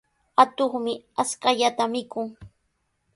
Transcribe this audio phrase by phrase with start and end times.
[0.43, 2.27] Atuqmi ashkallata mikun.